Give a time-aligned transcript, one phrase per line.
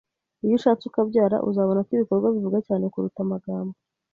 [0.43, 3.75] Iyo ushatse ukabyara, uzabona ko ibikorwa bivuga cyane kuruta amagambo.